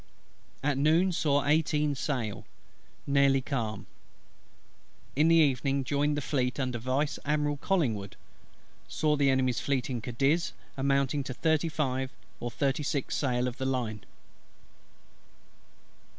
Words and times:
At 0.63 0.79
noon 0.79 1.11
saw 1.11 1.45
eighteen 1.45 1.93
sail. 1.93 2.43
Nearly 3.05 3.39
calm. 3.39 3.85
In 5.15 5.27
the 5.27 5.35
evening 5.35 5.83
joined 5.83 6.17
the 6.17 6.21
Fleet 6.23 6.59
under 6.59 6.79
Vice 6.79 7.19
Admiral 7.23 7.57
COLLINGWOOD. 7.57 8.15
Saw 8.87 9.15
the 9.15 9.29
Enemy's 9.29 9.59
Fleet 9.59 9.91
in 9.91 10.01
Cadiz, 10.01 10.53
amounting 10.75 11.23
to 11.25 11.35
thirty 11.35 11.69
five 11.69 12.09
or 12.39 12.49
thirty 12.49 12.81
six 12.81 13.15
sail 13.15 13.47
of 13.47 13.59
the 13.59 13.65
line. 13.67 14.03